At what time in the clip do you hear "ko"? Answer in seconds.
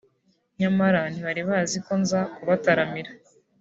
1.85-1.93